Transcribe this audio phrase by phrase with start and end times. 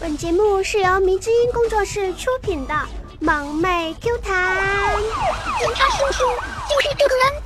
[0.00, 2.72] 本节目是由迷之音工作室出品的
[3.20, 4.96] 《萌妹 Q 弹》。
[5.58, 6.24] 警察叔叔
[6.70, 7.42] 就是这个人。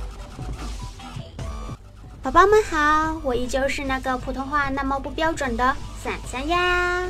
[2.23, 7.03] 宝宝们好，我依旧是那个普通话那么不标准的伞伞呀。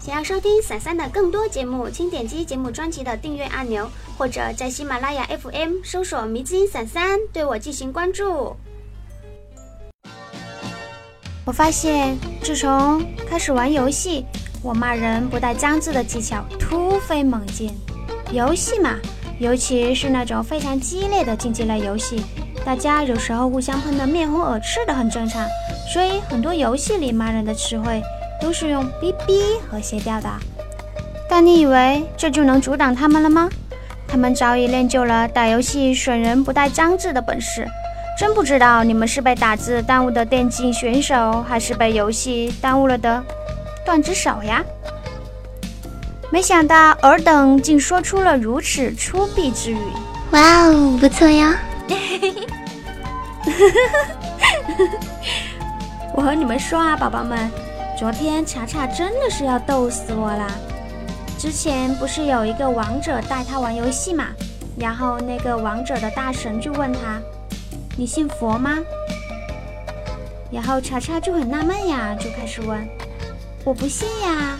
[0.00, 3.86] 想要收听伞伞的更多节目，请点击节目专辑的订阅按钮，
[4.16, 8.56] 或者在喜马拉雅 FM 搜索“迷之音伞伞”对我进行关注。
[11.46, 14.26] 我发现，自从开始玩游戏，
[14.64, 17.70] 我骂人不带脏字的技巧突飞猛进。
[18.32, 18.96] 游戏嘛，
[19.38, 22.20] 尤其是那种非常激烈的竞技类游戏，
[22.64, 25.46] 大家有时候互相喷得面红耳赤的很正常。
[25.94, 28.02] 所以很多游戏里骂人的词汇
[28.42, 30.28] 都是用“哔哔”和谐调的。
[31.30, 33.48] 但你以为这就能阻挡他们了吗？
[34.08, 37.68] 他们早已练就了打游戏损人不带脏字的本事。
[38.18, 43.22] 真不知道你们是被打字耽误的电竞选手，还是被游戏耽误了的
[43.84, 44.64] 段子手呀？
[46.32, 49.78] 没想到尔等竟说出了如此粗鄙之语。
[50.30, 51.54] 哇哦，不错呀！
[56.14, 57.50] 我和你们说啊，宝宝们，
[57.98, 60.48] 昨天查查真的是要逗死我啦！
[61.38, 64.28] 之前不是有一个王者带他玩游戏嘛，
[64.78, 67.20] 然后那个王者的大神就问他。
[67.98, 68.78] 你信佛吗？
[70.52, 72.86] 然后查查就很纳闷呀，就开始问
[73.64, 74.56] ：“我不信呀。”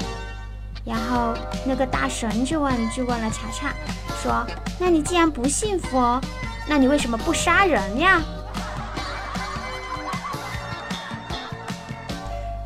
[0.84, 3.74] 然后那个大神就问，就问了查查，
[4.22, 4.46] 说
[4.80, 6.20] ：“那你既然不信佛，
[6.66, 8.22] 那你为什么不杀人呀？”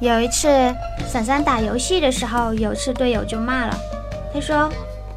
[0.00, 0.48] 有一次，
[1.06, 3.76] 伞伞打游戏的时候，有次队友就骂了，
[4.32, 4.70] 他说：“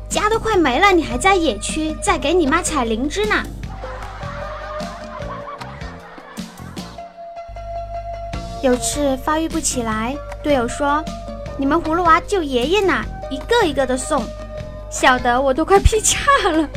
[0.09, 3.35] 家都快没了，你还在野区，在给你妈采灵芝呢。”
[8.63, 11.03] 有次发育不起来，队友说
[11.59, 14.23] ：“你们葫芦娃救爷爷呢，一个一个的送，
[14.89, 16.63] 笑得我都快劈叉了。”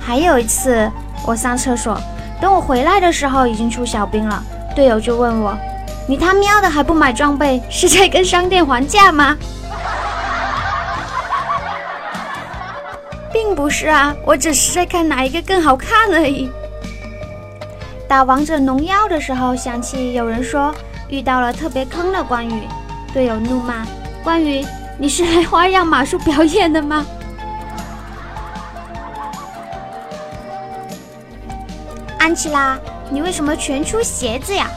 [0.00, 0.90] 还有一次，
[1.26, 2.00] 我上厕所，
[2.40, 4.42] 等我回来的时候已经出小兵了，
[4.74, 5.54] 队友就问我
[6.08, 9.36] ：“你他喵的还不买装备，是在跟商店还价吗？”
[13.64, 16.50] 不是啊，我只是在看哪一个更好看而已。
[18.06, 20.74] 打王者荣耀的时候，想起有人说
[21.08, 22.68] 遇到了特别坑的关羽，
[23.14, 23.86] 队友怒骂
[24.22, 24.62] ：“关羽，
[24.98, 27.06] 你是来花样马术表演的吗？”
[32.20, 34.70] 安琪拉，你为什么全出鞋子呀？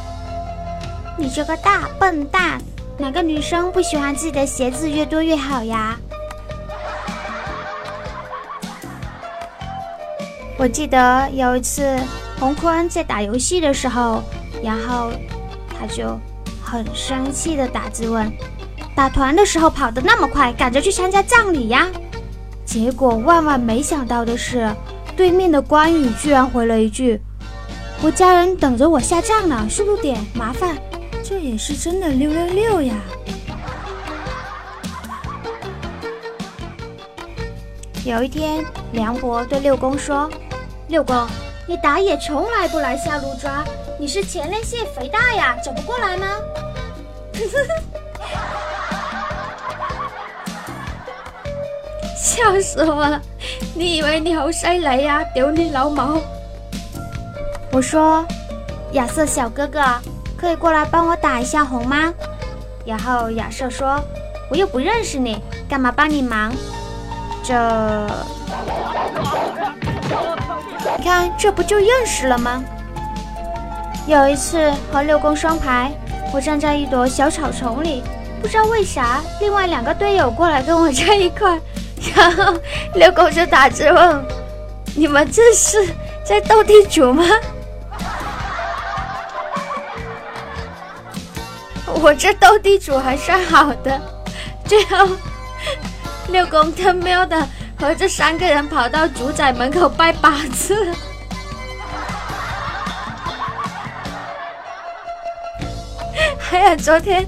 [1.18, 2.58] 你这个大笨蛋！
[2.98, 5.98] 哪个女生不喜欢自己的鞋子越多越好呀？
[10.58, 11.96] 我记得有一次，
[12.40, 14.24] 洪坤在打游戏的时候，
[14.64, 15.12] 然后
[15.70, 16.20] 他就
[16.64, 18.32] 很生气的打字问
[18.96, 21.88] ：“打团的时候跑得那么快，赶着去参加葬礼呀？”
[22.66, 24.74] 结果万万没想到的是，
[25.16, 27.22] 对面的关羽居然回了一句
[28.02, 30.76] ：“我家人等着我下葬呢，速度点，麻烦。”
[31.24, 32.96] 这也是真的六六六呀！
[38.04, 40.28] 有一天，梁博对六公说。
[40.88, 41.28] 六公，
[41.68, 43.64] 你打野从来不来下路抓，
[44.00, 46.28] 你是前列腺肥大呀，走不过来吗？
[52.16, 53.22] 笑死我了！
[53.76, 55.22] 你以为你好犀利呀？
[55.34, 56.22] 屌你老母！
[57.72, 58.26] 我说，
[58.94, 59.82] 亚瑟小哥哥，
[60.38, 62.14] 可以过来帮我打一下红吗？
[62.86, 64.02] 然后亚瑟说，
[64.50, 66.54] 我又不认识你，干嘛帮你忙？
[67.44, 67.54] 这。
[71.08, 72.62] 看，这不就认识了吗？
[74.08, 75.90] 有一次和六公双排，
[76.34, 78.04] 我站在一朵小草丛里，
[78.42, 81.58] 不知道为啥，另外两个队友过来跟我在一块，
[82.14, 82.54] 然后
[82.96, 84.26] 六公就打字问
[84.98, 85.78] ：“你们这是
[86.26, 87.24] 在斗地主吗？”
[92.02, 94.02] 我这斗地主还算好的，
[94.66, 95.08] 最后
[96.28, 97.48] 六公他喵的。
[97.80, 100.92] 和这三个人跑到主宰门口拜八次。
[106.40, 107.26] 还有昨天，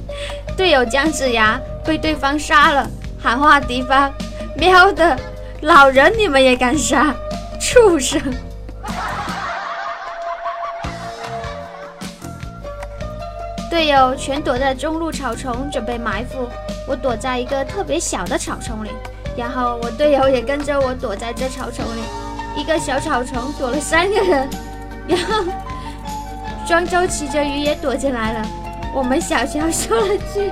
[0.58, 2.90] 队友姜子牙被对方杀了，
[3.22, 4.12] 喊话敌方
[4.56, 5.16] ：“喵的，
[5.62, 7.14] 老人你们也敢杀，
[7.60, 8.20] 畜生！”
[13.70, 16.50] 队友全躲在中路草丛准备埋伏，
[16.88, 18.90] 我躲在一个特别小的草丛里。
[19.40, 22.02] 然后我队友也跟着我躲在这草丛里，
[22.58, 24.50] 一个小草丛躲了三个人，
[25.08, 25.46] 然后
[26.68, 28.46] 庄周骑着鱼也躲进来了。
[28.94, 30.52] 我们小乔说了句：“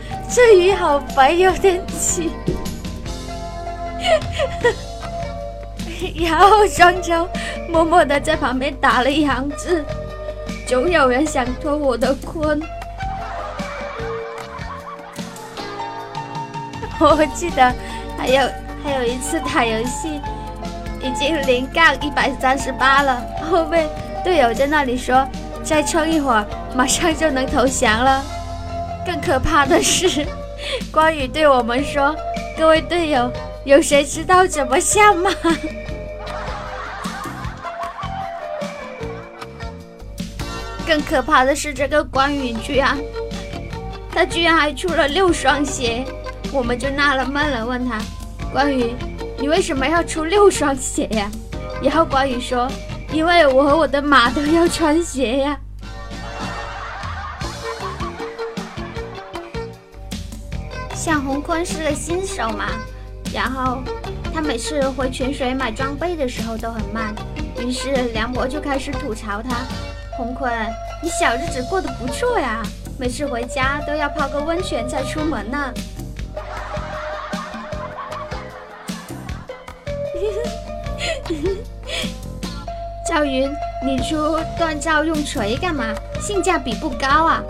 [0.30, 2.30] 这鱼好白，有点气。
[6.14, 7.28] ”然后庄周
[7.68, 9.84] 默默的在旁边打了一行字
[10.68, 12.62] ：“总有人想脱我的困。
[17.00, 17.74] ”我记得
[18.24, 18.40] 还有
[18.82, 20.18] 还有一次打游戏，
[21.02, 23.86] 已经零杠一百三十八了，后面
[24.24, 25.28] 队友在那里说
[25.62, 26.42] 再撑一会儿，
[26.74, 28.24] 马上就能投降了。
[29.04, 30.26] 更可怕的是，
[30.90, 32.16] 关羽对我们说
[32.56, 33.30] ：“各位队友，
[33.66, 35.30] 有谁知道怎么下吗？”
[40.88, 42.96] 更可怕的是，这个关羽居然，
[44.10, 46.06] 他居然还出了六双鞋。
[46.54, 48.00] 我们就纳了闷了，问他
[48.52, 48.94] ：“关羽，
[49.40, 51.28] 你为什么要出六双鞋呀？”
[51.82, 52.70] 然后关羽说
[53.12, 55.58] ：“因为我和我的马都要穿鞋呀。”
[60.94, 62.66] 向洪坤是个新手嘛，
[63.34, 63.82] 然后
[64.32, 67.12] 他每次回泉水买装备的时候都很慢，
[67.58, 69.56] 于是梁博就开始吐槽他
[70.16, 70.52] ：“洪坤，
[71.02, 72.62] 你小日子过得不错呀，
[72.96, 75.74] 每次回家都要泡个温泉再出门呢。”
[83.14, 83.48] 赵云，
[83.80, 84.16] 你出
[84.58, 85.94] 锻造用锤干嘛？
[86.20, 87.40] 性价比不高啊！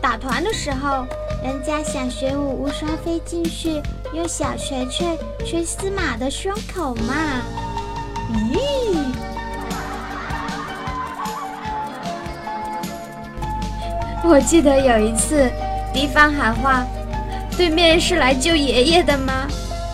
[0.00, 1.04] 打团的时候，
[1.42, 3.82] 人家想玄武无双飞进去，
[4.14, 7.42] 用小锤锤锤司马的胸口嘛。
[8.30, 8.58] 咦？
[14.22, 15.50] 我记得有一次，
[15.92, 16.86] 敌方喊话
[17.58, 19.48] ：“对面是来救爷爷的吗？”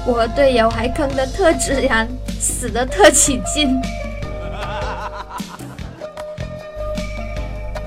[0.07, 2.07] 我和队友还坑得特自然，
[2.39, 3.81] 死得特起劲。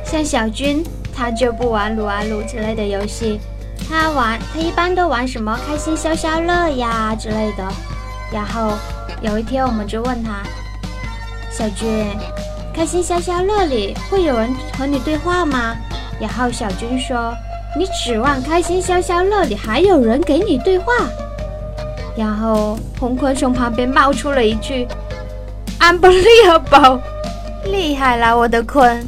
[0.09, 0.81] 像小军，
[1.13, 3.42] 他就不玩撸啊撸之类的游戏，
[3.89, 7.68] 他玩他一般都玩什么开心消消乐呀之类的。
[8.31, 8.71] 然后
[9.21, 10.42] 有一天我们就问他，
[11.51, 12.07] 小军，
[12.74, 15.75] 开心消消乐里会有人和你对话吗？
[16.21, 17.33] 然后小军说，
[17.77, 20.94] 你指望开心消消乐里还有人给你对话？
[22.15, 24.88] 然后红坤从旁边冒出了一句
[25.81, 27.01] ：“Unbelievable，
[27.65, 29.06] 厉害了，我的坤！”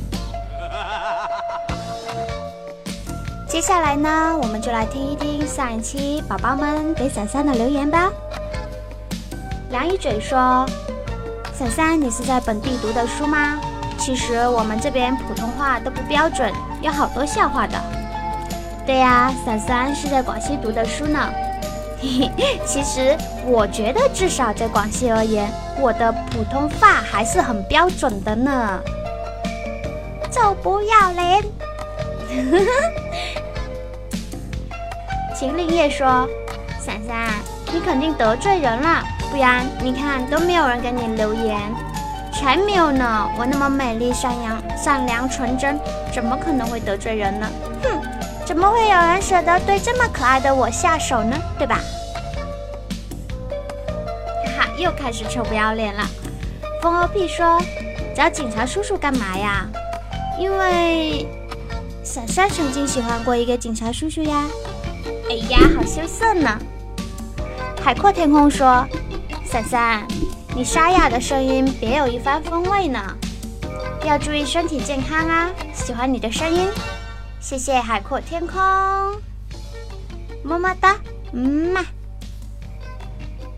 [3.59, 8.09] 接下来呢，我们就来听一听上一期宝宝们给伞伞的留言吧。
[9.69, 10.65] 梁一嘴说
[11.53, 13.59] ：“伞伞，你是在本地读的书吗？
[13.97, 16.49] 其实我们这边普通话都不标准，
[16.81, 17.77] 有好多笑话的。”
[18.87, 21.19] 对呀，伞伞是在广西读的书呢。
[21.99, 23.13] 嘿嘿，其实
[23.45, 25.51] 我觉得，至少在广西而言，
[25.81, 28.79] 我的普通话还是很标准的呢。
[30.31, 31.43] 臭不要脸！
[35.39, 36.27] 秦令叶说
[36.77, 37.29] ：“伞伞，
[37.71, 39.01] 你肯定得罪人了，
[39.31, 41.57] 不然你看都没有人给你留言。
[42.33, 45.79] 才没有呢，我那么美丽、善良、善良、纯真，
[46.13, 47.47] 怎么可能会得罪人呢？
[47.81, 48.01] 哼！”
[48.45, 51.37] 怎么会有人舍得对这么可爱的我下手呢？
[51.57, 51.79] 对吧？
[54.57, 56.03] 哈哈，又开始臭不要脸了。
[56.81, 57.61] 风欧屁说
[58.13, 59.65] ：“找警察叔叔干嘛呀？”
[60.37, 61.25] 因为
[62.03, 64.43] 闪闪曾经喜欢过一个警察叔叔呀。
[65.29, 66.59] 哎呀，好羞涩呢。
[67.83, 68.83] 海阔天空说
[69.45, 70.07] ：“伞伞，
[70.55, 72.99] 你沙哑的声音别有一番风味呢，
[74.03, 75.51] 要注意身体健康啊！
[75.71, 76.67] 喜欢你的声音。”
[77.39, 78.59] 谢谢海阔天空，
[80.43, 80.97] 么么哒，
[81.31, 81.85] 嗯嘛。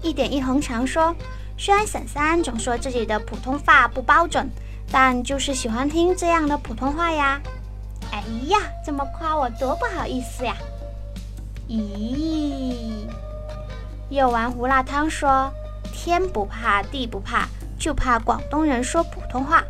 [0.01, 1.15] 一点一横长说，
[1.57, 4.49] 虽然伞伞总说自己的普通话不标准，
[4.91, 7.39] 但就是喜欢听这样的普通话呀。
[8.11, 10.53] 哎呀，这么夸我多不好意思呀。
[11.71, 13.07] 咦，
[14.09, 15.49] 又玩胡辣汤说，
[15.93, 17.47] 天不怕地不怕，
[17.79, 19.63] 就怕广东人说普通话。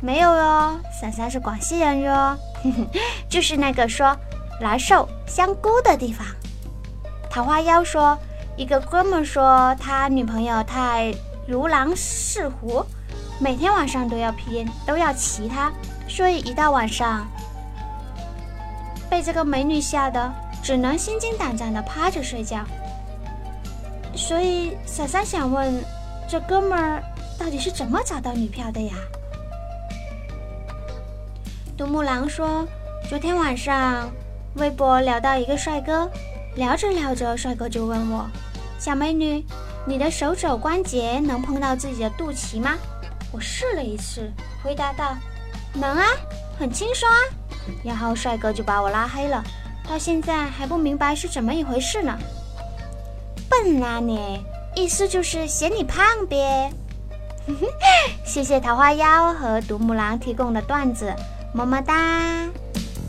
[0.00, 2.34] 没有哟，伞伞是广西人哟。
[3.28, 4.16] 就是那个说
[4.62, 6.26] 来寿香菇的地方。
[7.28, 8.16] 桃花妖说，
[8.56, 11.14] 一个哥们说他女朋友太
[11.46, 12.82] 如狼似虎，
[13.38, 15.70] 每天晚上都要拼，都要骑他，
[16.08, 17.26] 所以一到晚上
[19.10, 20.32] 被这个美女吓得
[20.66, 22.64] 只能心惊胆战的趴着睡觉。
[24.16, 25.80] 所以小三想问，
[26.28, 27.00] 这哥们儿
[27.38, 28.92] 到底是怎么找到女票的呀？
[31.78, 32.66] 独木狼说
[33.08, 34.10] ：“昨天晚上
[34.54, 36.10] 微博聊到一个帅哥，
[36.56, 38.26] 聊着聊着，帅哥就问我
[38.76, 39.46] ：‘小美女，
[39.86, 42.74] 你的手肘关节能碰到自己的肚脐吗？’
[43.30, 44.32] 我试了一次，
[44.64, 45.16] 回答道
[45.72, 46.04] ：‘能啊，
[46.58, 47.18] 很轻松啊。
[47.84, 49.44] 然后帅哥就把我拉黑了，
[49.88, 52.18] 到现在还不明白是怎么一回事呢。
[53.48, 56.70] 笨啊你，意思就是嫌你胖呗。
[58.24, 61.14] 谢谢桃花妖和独木狼提供的段子，
[61.52, 61.94] 么么哒。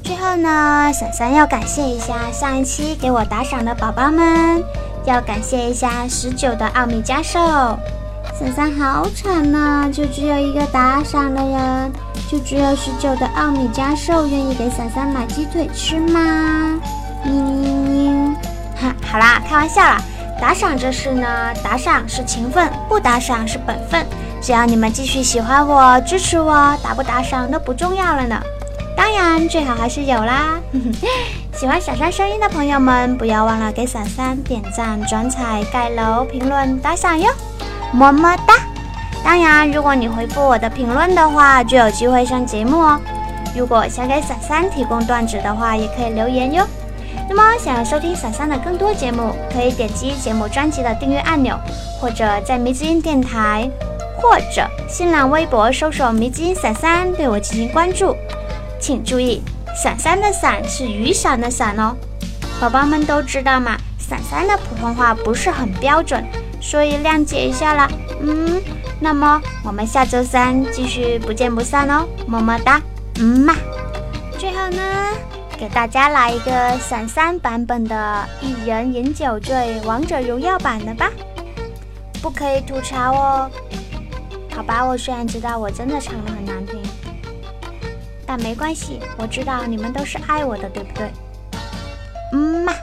[0.04, 4.64] 最后呢，闪闪要感谢一下上一期给我打赏的宝宝们，
[5.06, 7.40] 要感谢一下十九的奥米加兽。
[8.40, 11.92] 闪闪好惨呐，就只有一个打赏的人，
[12.30, 16.80] 就只有十九的奥米加兽愿意给闪闪买鸡腿吃吗？
[17.26, 18.36] 嘤嘤嘤，
[18.80, 20.00] 哈，好啦，开玩笑啦。
[20.40, 21.28] 打赏这事呢，
[21.64, 24.06] 打赏是情分，不打赏是本分。
[24.40, 28.40] 只要你们继续喜欢我、支持我，打不打赏都不重要了呢。
[28.96, 30.60] 当然，最好还是有啦。
[31.58, 37.32] 喜欢闪闪声音的朋友们，不要忘了给闪闪点赞、转采、盖楼、评论、打赏哟，
[37.92, 38.54] 么么哒！
[39.24, 43.00] 当然，如果你回复我的评论的话，就有机会上节目哦。
[43.56, 46.66] 如果想给闪闪提供段子的话，也可以留言哟。
[47.30, 51.58] 那么，想要收听闪闪的更多节目，可以点击节目专辑的订阅按钮，
[52.00, 53.70] 或者在迷之音电台。
[54.20, 58.16] 或者新浪微博搜索“迷之音伞三”对我进行关注，
[58.80, 59.44] 请注意
[59.78, 61.96] “伞三”的“伞”是雨伞的“伞”哦。
[62.60, 66.26] 宝宝们都知道嘛，伞三的普通话不是很标准，
[66.60, 67.90] 所以谅解一下啦。
[68.22, 68.62] 嗯，
[69.00, 72.82] 那么我们下周三继续不见不散哦，么么哒，
[73.20, 73.56] 嗯嘛。
[74.38, 74.82] 最后呢，
[75.58, 81.12] 给大家来一个闪三版本的“一人饮酒醉”王者荣耀版的吧，
[82.22, 83.52] 不可以吐槽哦。
[84.56, 86.82] 好吧，我虽然知道我真的唱的很难听，
[88.26, 91.12] 但没关系，我知道你们都是爱我的，对不对？
[92.34, 92.74] 嗯嘛，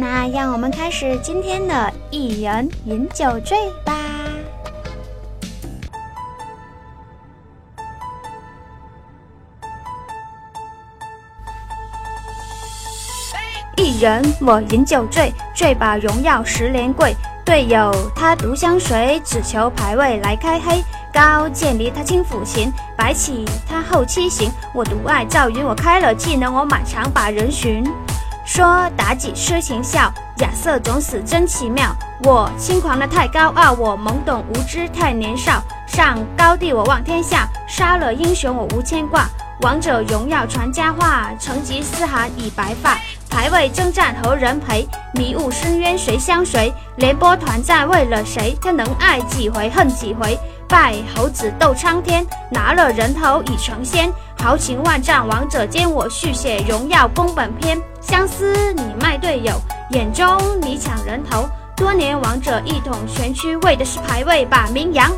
[0.00, 3.96] 那让我们开始今天的一人饮酒醉吧。
[13.76, 17.12] 一人我饮酒醉，醉把荣耀十连跪。
[17.44, 20.80] 队友他独相随，只求排位来开黑。
[21.12, 24.48] 高渐离他轻抚琴，白起他后期行。
[24.72, 27.82] 我独爱赵云，我开了技能，我满场把人寻。
[28.48, 28.64] 说
[28.96, 31.94] 妲己痴情笑，亚瑟总死真奇妙。
[32.24, 35.62] 我轻狂的太高傲，我懵懂无知太年少。
[35.86, 39.28] 上高地我望天下，杀了英雄我无牵挂。
[39.60, 42.96] 王者荣耀传佳话，成吉思汗已白发。
[43.28, 44.88] 排位征战何人陪？
[45.12, 46.72] 迷雾深渊谁相随？
[46.96, 48.56] 连波团战为了谁？
[48.62, 50.40] 他能爱几回恨几回？
[50.66, 54.10] 拜猴子斗苍天，拿了人头已成仙。
[54.38, 57.78] 豪情万丈王者间，我续写荣耀宫本篇。
[58.00, 60.26] 相思你卖队友，眼中
[60.62, 61.48] 你抢人头。
[61.76, 65.10] 多年王者一统全区，为的是排位把名扬。